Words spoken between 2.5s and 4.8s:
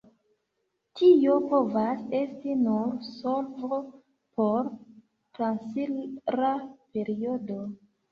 nur solvo por